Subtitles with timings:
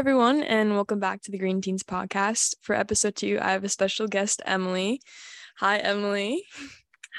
[0.00, 2.54] everyone, and welcome back to the Green Teens podcast.
[2.62, 5.02] For episode two, I have a special guest, Emily.
[5.58, 6.42] Hi, Emily.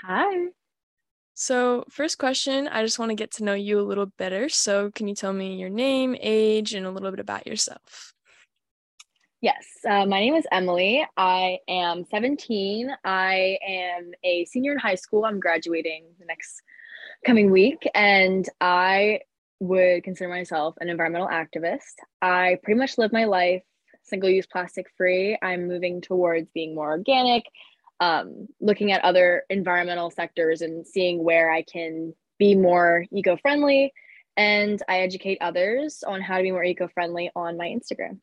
[0.03, 0.47] Hi.
[1.35, 4.49] So, first question, I just want to get to know you a little better.
[4.49, 8.15] So, can you tell me your name, age, and a little bit about yourself?
[9.41, 11.05] Yes, uh, my name is Emily.
[11.15, 12.89] I am 17.
[13.05, 15.25] I am a senior in high school.
[15.25, 16.63] I'm graduating the next
[17.23, 19.19] coming week, and I
[19.61, 21.93] would consider myself an environmental activist.
[22.21, 23.63] I pretty much live my life
[24.03, 25.37] single use plastic free.
[25.41, 27.45] I'm moving towards being more organic,
[27.99, 33.93] um, looking at other environmental sectors and seeing where I can be more eco friendly.
[34.35, 38.19] And I educate others on how to be more eco friendly on my Instagram.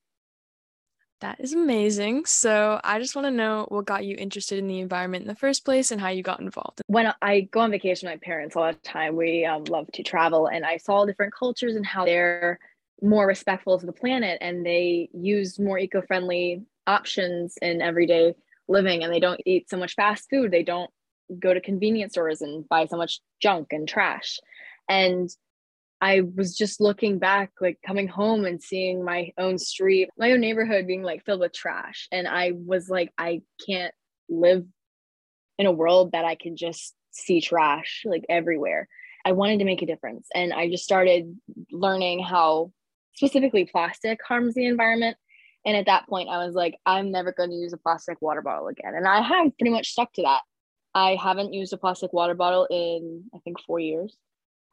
[1.21, 2.27] That is amazing.
[2.27, 5.35] So, I just want to know what got you interested in the environment in the
[5.35, 6.83] first place and how you got involved.
[6.87, 10.03] When I go on vacation with my parents all the time, we um, love to
[10.03, 12.61] travel, and I saw different cultures and how they're
[13.03, 18.35] more respectful to the planet and they use more eco friendly options in everyday
[18.67, 20.91] living and they don't eat so much fast food they don't
[21.39, 24.41] go to convenience stores and buy so much junk and trash
[24.89, 25.31] and
[26.01, 30.41] i was just looking back like coming home and seeing my own street my own
[30.41, 33.95] neighborhood being like filled with trash and i was like i can't
[34.29, 34.65] live
[35.59, 38.89] in a world that i can just see trash like everywhere
[39.25, 41.37] i wanted to make a difference and i just started
[41.73, 42.71] learning how
[43.15, 45.17] specifically plastic harms the environment
[45.69, 48.41] and at that point, I was like, I'm never going to use a plastic water
[48.43, 48.95] bottle again.
[48.95, 50.41] And I have pretty much stuck to that.
[50.95, 54.17] I haven't used a plastic water bottle in, I think, four years.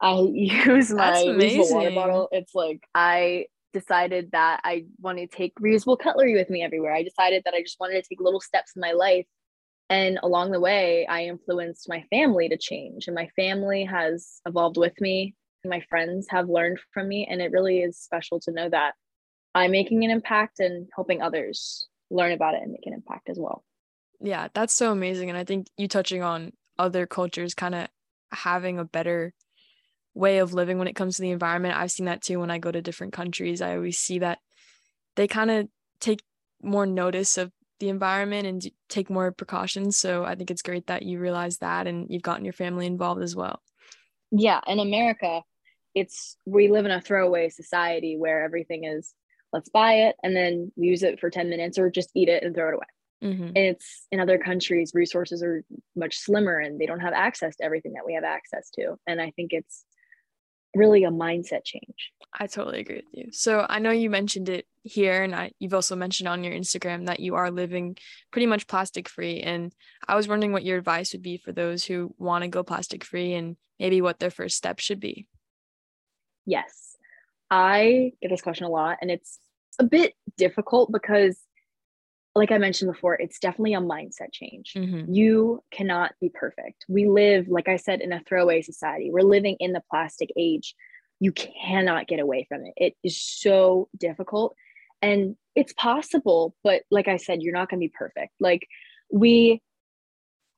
[0.00, 2.28] I use my reusable water bottle.
[2.32, 6.94] It's like I decided that I want to take reusable cutlery with me everywhere.
[6.94, 9.26] I decided that I just wanted to take little steps in my life.
[9.88, 13.06] And along the way, I influenced my family to change.
[13.06, 15.34] And my family has evolved with me.
[15.62, 17.26] And my friends have learned from me.
[17.30, 18.94] And it really is special to know that
[19.54, 23.38] I'm making an impact and helping others learn about it and make an impact as
[23.38, 23.64] well.
[24.20, 25.28] Yeah, that's so amazing.
[25.28, 27.88] And I think you touching on other cultures kind of
[28.32, 29.32] having a better
[30.16, 31.76] way of living when it comes to the environment.
[31.76, 33.60] I've seen that too when I go to different countries.
[33.60, 34.38] I always see that
[35.14, 35.68] they kind of
[36.00, 36.22] take
[36.62, 39.98] more notice of the environment and take more precautions.
[39.98, 43.22] So I think it's great that you realize that and you've gotten your family involved
[43.22, 43.60] as well.
[44.30, 45.42] Yeah, in America,
[45.94, 49.12] it's we live in a throwaway society where everything is
[49.52, 52.54] let's buy it and then use it for 10 minutes or just eat it and
[52.54, 53.32] throw it away.
[53.32, 53.46] Mm-hmm.
[53.48, 55.62] And it's in other countries, resources are
[55.94, 58.96] much slimmer and they don't have access to everything that we have access to.
[59.06, 59.84] And I think it's
[60.74, 62.12] really a mindset change.
[62.38, 63.32] I totally agree with you.
[63.32, 67.06] So I know you mentioned it here, and I, you've also mentioned on your Instagram
[67.06, 67.96] that you are living
[68.30, 69.40] pretty much plastic free.
[69.40, 69.72] And
[70.06, 73.04] I was wondering what your advice would be for those who want to go plastic
[73.04, 75.26] free and maybe what their first step should be.
[76.44, 76.96] Yes.
[77.50, 79.38] I get this question a lot, and it's
[79.78, 81.38] a bit difficult because,
[82.36, 84.74] like I mentioned before, it's definitely a mindset change.
[84.76, 85.12] Mm-hmm.
[85.12, 86.84] You cannot be perfect.
[86.86, 89.10] We live, like I said, in a throwaway society.
[89.10, 90.74] We're living in the plastic age.
[91.18, 92.74] You cannot get away from it.
[92.76, 94.54] It is so difficult.
[95.00, 98.34] And it's possible, but like I said, you're not going to be perfect.
[98.38, 98.68] Like,
[99.10, 99.62] we,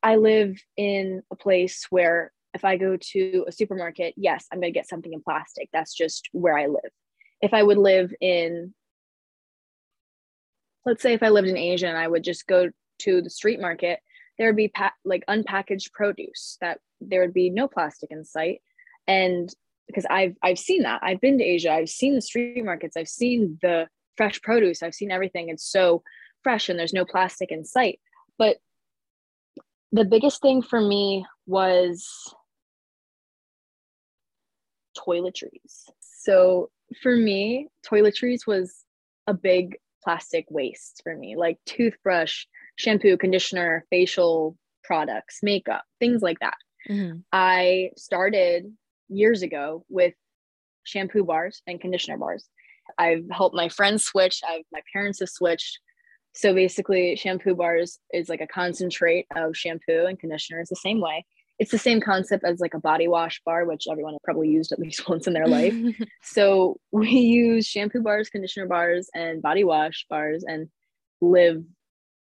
[0.03, 4.73] I live in a place where if I go to a supermarket, yes, I'm going
[4.73, 5.69] to get something in plastic.
[5.73, 6.91] That's just where I live.
[7.41, 8.75] If I would live in,
[10.89, 13.61] let's say if I lived in Asia and I would just go to the street
[13.61, 14.01] market,
[14.39, 18.61] there would be pa- like unpackaged produce that there would be no plastic in sight.
[19.07, 19.53] And
[19.87, 21.01] because I've I've seen that.
[21.03, 21.73] I've been to Asia.
[21.73, 22.97] I've seen the street markets.
[22.97, 24.83] I've seen the fresh produce.
[24.83, 25.51] I've seen everything.
[25.51, 26.03] It's so
[26.43, 28.01] fresh and there's no plastic in sight.
[28.39, 28.57] But
[29.93, 32.07] the biggest thing for me was
[34.97, 35.91] toiletries.
[36.01, 36.71] So
[37.03, 38.85] for me, toiletries was
[39.27, 39.77] a big
[40.09, 42.47] plastic waste for me, like toothbrush,
[42.77, 46.57] shampoo, conditioner, facial products, makeup, things like that.
[46.89, 47.19] Mm-hmm.
[47.31, 48.73] I started
[49.11, 50.15] years ago with
[50.85, 52.49] shampoo bars and conditioner bars.
[52.99, 55.79] I've helped my friends switch, I've my parents have switched.
[56.35, 60.61] So basically, shampoo bars is like a concentrate of shampoo and conditioner.
[60.61, 61.27] It's the same way
[61.59, 64.79] it's the same concept as like a body wash bar, which everyone probably used at
[64.79, 65.75] least once in their life.
[66.23, 70.69] so we use shampoo bars, conditioner bars, and body wash bars and
[71.21, 71.65] live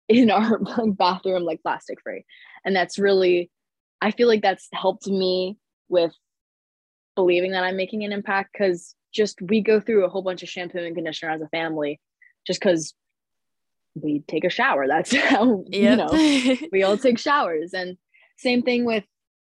[0.09, 2.25] in our bathroom like plastic free.
[2.65, 3.51] And that's really,
[4.01, 5.57] I feel like that's helped me
[5.89, 6.15] with
[7.17, 10.49] believing that I'm making an impact because just we go through a whole bunch of
[10.49, 12.01] shampoo and conditioner as a family
[12.47, 12.95] just because
[13.95, 14.87] we take a shower.
[14.87, 15.91] That's how, yep.
[15.91, 17.73] you know, we all take showers.
[17.75, 17.97] And
[18.37, 19.05] same thing with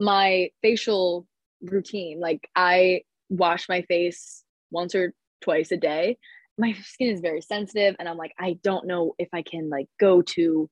[0.03, 1.27] my facial
[1.63, 2.19] routine.
[2.19, 6.19] Like I wash my face once or twice a day.
[6.59, 9.89] my skin is very sensitive and I'm like, I don't know if I can like
[10.01, 10.69] go to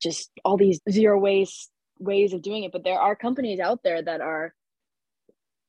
[0.00, 2.72] just all these zero waste ways of doing it.
[2.72, 4.54] But there are companies out there that are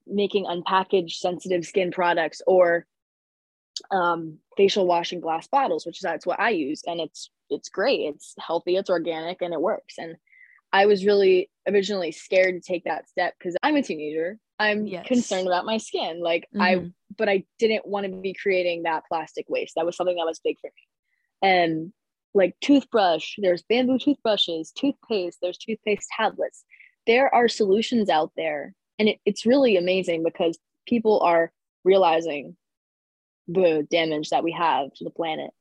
[0.06, 2.86] making unpackaged sensitive skin products or
[3.90, 7.70] um, facial wash in glass bottles, which is that's what I use, and it's it's
[7.70, 8.02] great.
[8.02, 9.96] It's healthy, it's organic, and it works.
[9.98, 10.18] And
[10.74, 14.38] I was really originally scared to take that step because I'm a teenager.
[14.60, 15.08] I'm yes.
[15.08, 16.22] concerned about my skin.
[16.22, 16.62] Like mm-hmm.
[16.62, 19.74] I, but I didn't want to be creating that plastic waste.
[19.76, 21.50] That was something that was big for me.
[21.50, 21.94] And
[22.34, 26.64] like toothbrush, there's bamboo toothbrushes, toothpaste, there's toothpaste tablets.
[27.06, 28.74] There are solutions out there.
[29.00, 31.52] And it, it's really amazing because people are
[31.84, 32.58] realizing
[33.48, 35.52] the damage that we have to the planet.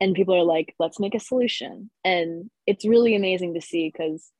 [0.00, 1.90] And people are like, let's make a solution.
[2.04, 4.30] And it's really amazing to see because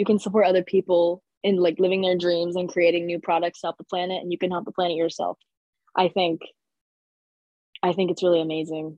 [0.00, 3.66] you can support other people in like living their dreams and creating new products to
[3.66, 5.36] help the planet and you can help the planet yourself.
[5.94, 6.40] I think
[7.82, 8.96] i think it's really amazing.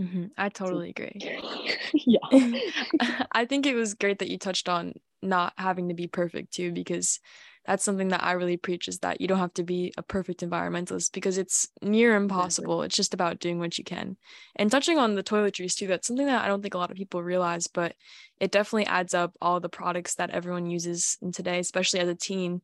[0.00, 0.26] Mm-hmm.
[0.36, 1.20] i totally agree.
[1.92, 2.18] Yeah.
[3.32, 6.72] I think it was great that you touched on not having to be perfect too
[6.72, 7.20] because
[7.68, 10.40] that's something that I really preach is that you don't have to be a perfect
[10.40, 12.82] environmentalist because it's near impossible.
[12.82, 14.16] It's just about doing what you can.
[14.56, 16.96] And touching on the toiletries too, that's something that I don't think a lot of
[16.96, 17.94] people realize, but
[18.40, 22.14] it definitely adds up all the products that everyone uses in today, especially as a
[22.14, 22.62] teen.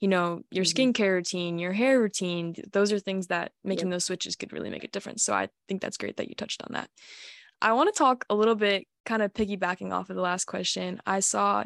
[0.00, 0.90] You know, your mm-hmm.
[0.90, 3.94] skincare routine, your hair routine, those are things that making yep.
[3.94, 5.24] those switches could really make a difference.
[5.24, 6.90] So I think that's great that you touched on that.
[7.62, 11.00] I want to talk a little bit, kind of piggybacking off of the last question.
[11.06, 11.64] I saw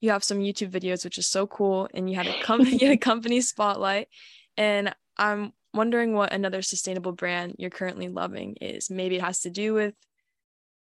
[0.00, 2.86] you have some YouTube videos, which is so cool, and you had a company, you
[2.88, 4.08] had a company spotlight,
[4.56, 8.90] and I'm wondering what another sustainable brand you're currently loving is.
[8.90, 9.94] Maybe it has to do with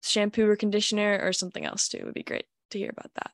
[0.03, 1.97] shampoo or conditioner or something else too.
[1.97, 3.31] It would be great to hear about that.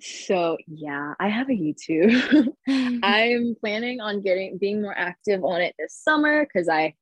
[0.00, 2.48] So yeah, I have a YouTube.
[3.02, 6.94] I'm planning on getting being more active on it this summer because I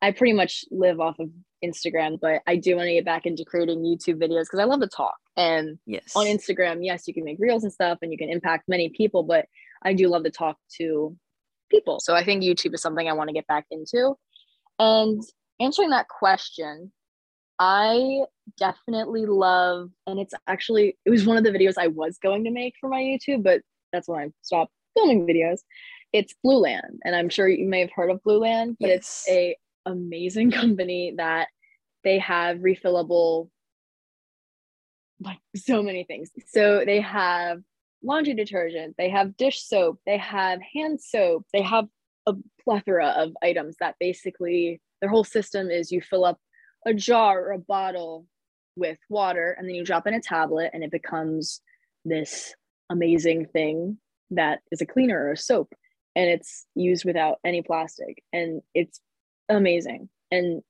[0.00, 1.30] I pretty much live off of
[1.64, 4.80] Instagram, but I do want to get back into creating YouTube videos because I love
[4.80, 5.16] to talk.
[5.36, 8.64] And yes, on Instagram, yes, you can make reels and stuff and you can impact
[8.68, 9.46] many people, but
[9.82, 11.16] I do love to talk to
[11.70, 12.00] people.
[12.00, 14.14] So I think YouTube is something I want to get back into.
[14.78, 15.22] And
[15.60, 16.92] answering that question,
[17.58, 18.22] I
[18.58, 22.50] definitely love, and it's actually, it was one of the videos I was going to
[22.50, 23.62] make for my YouTube, but
[23.92, 25.60] that's when I stopped filming videos.
[26.12, 28.98] It's Blueland, And I'm sure you may have heard of Blueland, but yes.
[28.98, 31.48] it's a amazing company that
[32.04, 33.48] they have refillable
[35.20, 36.30] like so many things.
[36.48, 37.62] So they have
[38.02, 41.86] laundry detergent, they have dish soap, they have hand soap, they have
[42.26, 46.38] a plethora of items that basically their whole system is you fill up
[46.84, 48.26] a jar or a bottle
[48.76, 51.60] with water and then you drop in a tablet and it becomes
[52.04, 52.54] this
[52.90, 53.98] amazing thing
[54.30, 55.72] that is a cleaner or a soap
[56.14, 59.00] and it's used without any plastic and it's
[59.48, 60.08] amazing.
[60.30, 60.62] And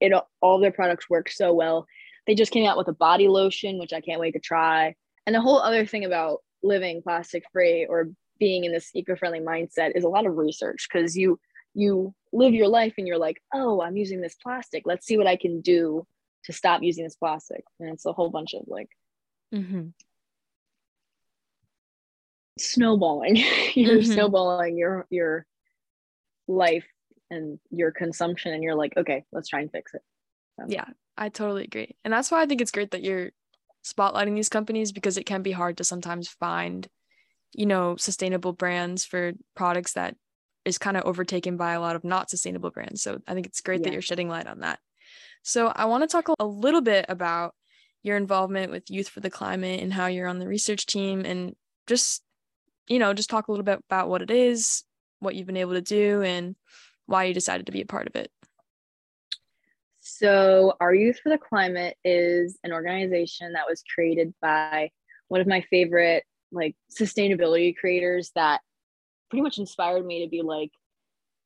[0.00, 1.86] it all their products work so well.
[2.26, 4.94] They just came out with a body lotion which i can't wait to try.
[5.26, 9.92] And the whole other thing about living plastic free or being in this eco-friendly mindset
[9.94, 11.38] is a lot of research because you
[11.74, 14.82] you live your life and you're like oh i'm using this plastic.
[14.86, 16.06] Let's see what i can do
[16.44, 17.64] to stop using this plastic.
[17.78, 18.88] And it's a whole bunch of like
[19.54, 19.88] mm-hmm.
[22.58, 23.36] snowballing.
[23.74, 24.12] You're mm-hmm.
[24.12, 25.46] snowballing your your
[26.48, 26.86] life
[27.32, 30.02] and your consumption and you're like okay let's try and fix it
[30.58, 30.66] so.
[30.68, 30.84] yeah
[31.16, 33.30] i totally agree and that's why i think it's great that you're
[33.84, 36.88] spotlighting these companies because it can be hard to sometimes find
[37.52, 40.16] you know sustainable brands for products that
[40.64, 43.60] is kind of overtaken by a lot of not sustainable brands so i think it's
[43.60, 43.84] great yeah.
[43.84, 44.78] that you're shedding light on that
[45.42, 47.54] so i want to talk a little bit about
[48.02, 51.54] your involvement with youth for the climate and how you're on the research team and
[51.86, 52.22] just
[52.88, 54.84] you know just talk a little bit about what it is
[55.20, 56.56] what you've been able to do and
[57.06, 58.30] why you decided to be a part of it.
[60.00, 64.90] So, Our Youth for the Climate is an organization that was created by
[65.28, 68.60] one of my favorite like sustainability creators that
[69.30, 70.70] pretty much inspired me to be like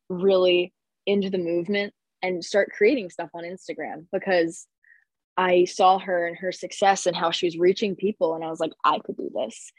[0.09, 0.73] really
[1.07, 4.67] into the movement and start creating stuff on Instagram because
[5.37, 8.59] I saw her and her success and how she was reaching people and I was
[8.59, 9.71] like I could do this.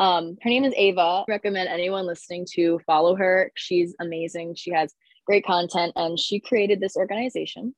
[0.00, 1.00] Um, her name is Ava.
[1.00, 3.52] I recommend anyone listening to follow her.
[3.54, 4.56] She's amazing.
[4.56, 4.92] She has
[5.26, 5.92] great content.
[5.96, 7.74] And she created this organization.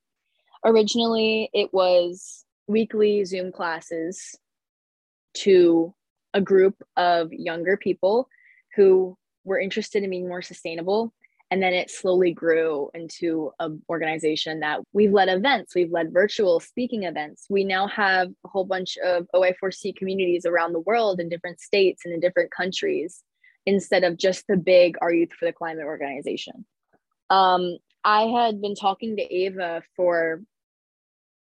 [0.64, 4.34] Originally, it was weekly Zoom classes
[5.34, 5.94] to
[6.34, 8.28] a group of younger people
[8.74, 11.12] who were interested in being more sustainable
[11.50, 16.60] and then it slowly grew into an organization that we've led events we've led virtual
[16.60, 21.28] speaking events we now have a whole bunch of OY4C communities around the world in
[21.28, 23.22] different states and in different countries
[23.64, 26.66] instead of just the big our youth for the climate organization
[27.30, 30.42] um, I had been talking to Ava for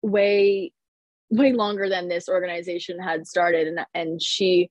[0.02, 0.72] way
[1.28, 4.70] way longer than this organization had started and and she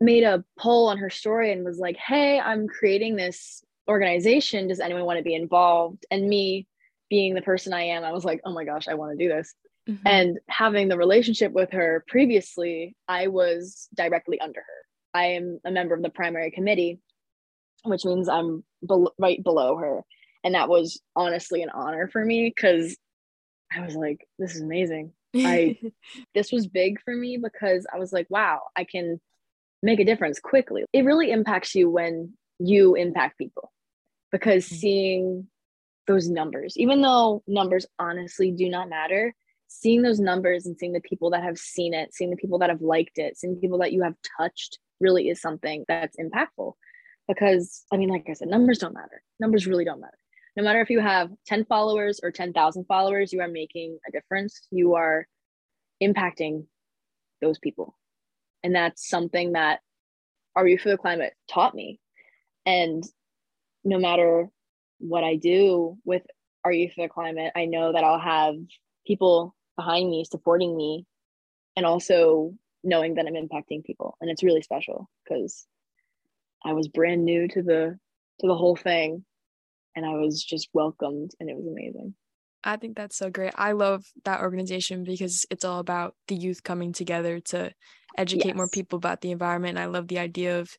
[0.00, 4.68] made a poll on her story and was like, "Hey, I'm creating this organization.
[4.68, 6.66] Does anyone want to be involved?" And me
[7.10, 9.32] being the person I am, I was like, "Oh my gosh, I want to do
[9.32, 9.54] this."
[9.88, 10.06] Mm-hmm.
[10.06, 14.78] And having the relationship with her previously, I was directly under her.
[15.14, 17.00] I am a member of the primary committee,
[17.84, 20.04] which means I'm be- right below her.
[20.44, 22.96] And that was honestly an honor for me because
[23.74, 25.12] I was like, this is amazing.
[25.36, 25.78] I
[26.34, 29.20] this was big for me because I was like, wow, I can
[29.82, 30.84] make a difference quickly.
[30.92, 33.72] It really impacts you when you impact people
[34.32, 34.76] because mm-hmm.
[34.76, 35.46] seeing
[36.06, 39.34] those numbers, even though numbers honestly do not matter,
[39.68, 42.70] seeing those numbers and seeing the people that have seen it, seeing the people that
[42.70, 46.72] have liked it, seeing people that you have touched really is something that's impactful.
[47.28, 49.22] Because, I mean, like I said, numbers don't matter.
[49.38, 50.16] Numbers really don't matter.
[50.58, 54.66] No matter if you have 10 followers or 10,000 followers, you are making a difference.
[54.72, 55.28] You are
[56.02, 56.66] impacting
[57.40, 57.96] those people.
[58.64, 59.78] And that's something that
[60.56, 62.00] Our Youth for the Climate taught me.
[62.66, 63.04] And
[63.84, 64.48] no matter
[64.98, 66.22] what I do with
[66.64, 68.56] Our Youth for the Climate, I know that I'll have
[69.06, 71.06] people behind me supporting me
[71.76, 75.68] and also knowing that I'm impacting people and it's really special because
[76.64, 77.98] I was brand new to the
[78.40, 79.24] to the whole thing
[79.98, 82.14] and I was just welcomed and it was amazing.
[82.64, 83.52] I think that's so great.
[83.56, 87.72] I love that organization because it's all about the youth coming together to
[88.16, 88.56] educate yes.
[88.56, 89.76] more people about the environment.
[89.76, 90.70] And I love the idea of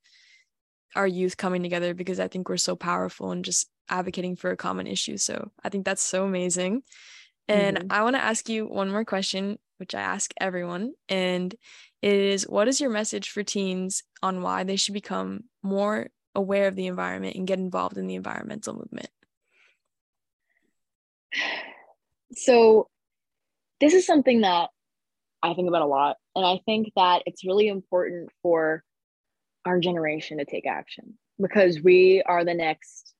[0.95, 4.57] our youth coming together because I think we're so powerful and just advocating for a
[4.57, 5.17] common issue.
[5.17, 6.83] So I think that's so amazing.
[7.47, 7.91] And mm-hmm.
[7.91, 10.93] I want to ask you one more question, which I ask everyone.
[11.07, 11.53] And
[12.01, 16.67] it is what is your message for teens on why they should become more aware
[16.67, 19.09] of the environment and get involved in the environmental movement?
[22.33, 22.89] So,
[23.79, 24.69] this is something that
[25.41, 26.17] I think about a lot.
[26.35, 28.83] And I think that it's really important for
[29.65, 33.13] our generation to take action because we are the next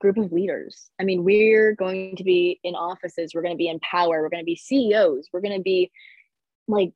[0.00, 0.90] group of leaders.
[1.00, 4.30] I mean, we're going to be in offices, we're going to be in power, we're
[4.30, 5.90] going to be CEOs, we're going to be
[6.66, 6.92] like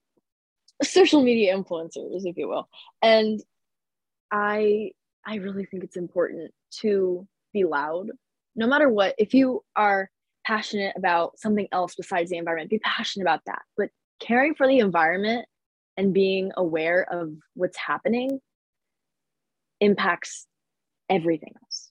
[0.82, 2.68] social media influencers, if you will.
[3.02, 3.40] And
[4.30, 4.90] I
[5.26, 8.10] I really think it's important to be loud.
[8.54, 10.08] No matter what, if you are
[10.46, 13.62] passionate about something else besides the environment, be passionate about that.
[13.76, 13.90] But
[14.20, 15.46] caring for the environment
[15.96, 18.40] and being aware of what's happening
[19.80, 20.46] impacts
[21.10, 21.90] everything else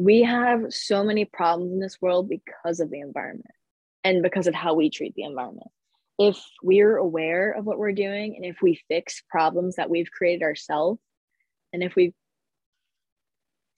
[0.00, 3.50] we have so many problems in this world because of the environment
[4.02, 5.68] and because of how we treat the environment.
[6.18, 10.42] If we're aware of what we're doing and if we fix problems that we've created
[10.42, 11.00] ourselves,
[11.74, 12.14] and if we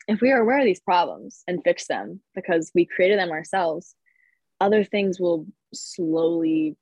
[0.09, 3.95] if we are aware of these problems and fix them because we created them ourselves,
[4.61, 6.77] other things will slowly,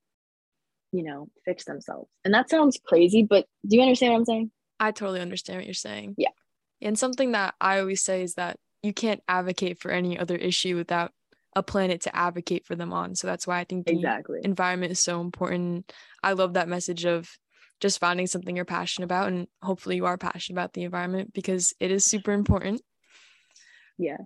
[0.93, 2.11] you know, fix themselves.
[2.25, 4.51] And that sounds crazy, but do you understand what I'm saying?
[4.79, 6.15] I totally understand what you're saying.
[6.17, 6.31] Yeah.
[6.81, 10.77] And something that I always say is that you can't advocate for any other issue
[10.77, 11.13] without
[11.55, 13.15] a planet to advocate for them on.
[13.15, 14.41] So that's why I think the exactly.
[14.43, 15.93] environment is so important.
[16.23, 17.29] I love that message of
[17.81, 21.75] just finding something you're passionate about and hopefully you are passionate about the environment because
[21.81, 22.81] it is super important.
[24.01, 24.19] Yeah.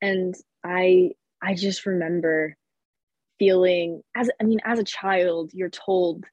[0.00, 2.56] And I I just remember
[3.38, 6.24] feeling as I mean as a child you're told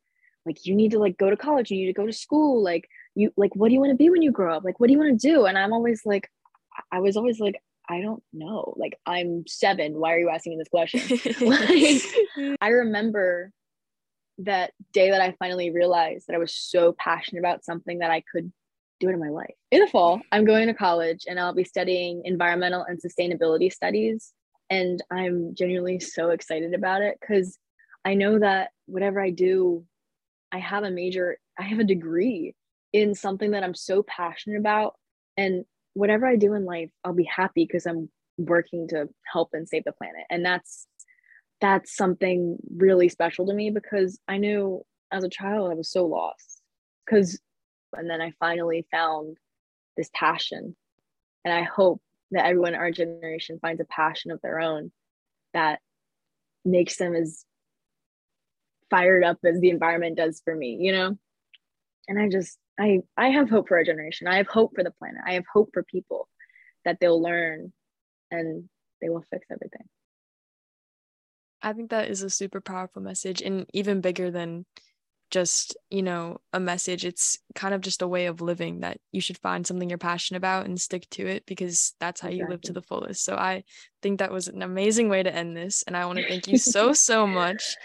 [0.46, 2.88] like you need to like go to college, you need to go to school, like
[3.16, 4.64] you like what do you want to be when you grow up?
[4.64, 5.46] Like what do you want to do?
[5.46, 6.30] And I'm always like
[6.92, 8.74] I was always like, I don't know.
[8.78, 10.00] Like, I'm seven.
[10.00, 11.02] Why are you asking me this question?
[11.48, 13.52] like, I remember
[14.40, 18.24] that day that I finally realized that I was so passionate about something that I
[18.32, 18.52] could
[19.00, 19.54] do it in my life.
[19.72, 24.34] In the fall, I'm going to college and I'll be studying environmental and sustainability studies.
[24.70, 27.58] And I'm genuinely so excited about it because
[28.06, 29.86] I know that whatever I do,
[30.52, 32.56] I have a major, I have a degree
[32.94, 34.96] in something that I'm so passionate about.
[35.38, 39.68] And whatever I do in life, I'll be happy because I'm working to help and
[39.68, 40.26] save the planet.
[40.30, 40.88] And that's
[41.62, 46.06] that's something really special to me because I knew as a child I was so
[46.06, 46.62] lost.
[47.10, 47.40] Cause
[47.94, 49.38] and then I finally found
[49.98, 50.76] this passion.
[51.46, 54.92] And I hope that everyone in our generation finds a passion of their own
[55.54, 55.80] that
[56.66, 57.46] makes them as
[58.90, 61.18] fired up as the environment does for me, you know?
[62.08, 64.28] And I just I I have hope for our generation.
[64.28, 65.22] I have hope for the planet.
[65.26, 66.28] I have hope for people
[66.86, 67.72] that they'll learn
[68.32, 68.70] and
[69.02, 69.88] they will fix everything.
[71.62, 74.66] I think that is a super powerful message and even bigger than
[75.30, 77.06] just you know a message.
[77.06, 80.38] It's kind of just a way of living that you should find something you're passionate
[80.38, 82.40] about and stick to it because that's how exactly.
[82.40, 83.24] you live to the fullest.
[83.24, 83.64] So i
[84.02, 86.58] think that was an amazing way to end this and i want to thank you
[86.58, 87.76] so so much.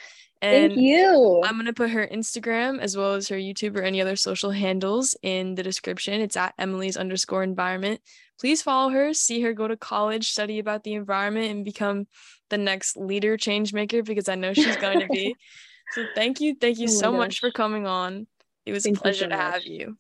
[0.43, 1.41] And thank you.
[1.43, 4.51] I'm going to put her instagram as well as her youtube or any other social
[4.51, 6.21] handles in the description.
[6.21, 8.01] It's at emily's underscore environment.
[8.39, 12.07] Please follow her see her go to college study about the environment and become
[12.51, 15.35] the next leader change maker because i know she's going to be
[15.91, 17.19] So thank you, thank you oh so gosh.
[17.19, 18.27] much for coming on.
[18.67, 19.97] It was thank a pleasure so to have you.